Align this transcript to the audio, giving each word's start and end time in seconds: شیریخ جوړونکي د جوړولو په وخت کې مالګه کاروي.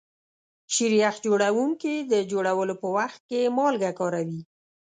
شیریخ 0.73 1.15
جوړونکي 1.25 1.93
د 2.11 2.13
جوړولو 2.31 2.73
په 2.81 2.87
وخت 2.97 3.21
کې 3.29 3.53
مالګه 3.57 3.91
کاروي. 3.99 4.41